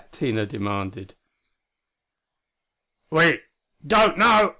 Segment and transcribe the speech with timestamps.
[0.11, 1.13] Tina demanded.
[3.11, 3.39] "We
[3.85, 4.49] don't know.